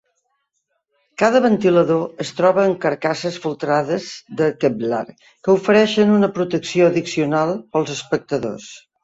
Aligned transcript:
Cada 1.21 1.41
ventilador 1.43 2.23
es 2.25 2.31
troba 2.39 2.63
en 2.69 2.73
carcasses 2.85 3.37
folrades 3.43 4.07
de 4.41 4.49
Kevlar 4.65 5.03
que 5.19 5.55
ofereixen 5.55 6.17
una 6.17 6.33
protecció 6.41 6.91
addicional 6.91 7.55
pels 7.77 7.95
espectadors. 8.01 8.69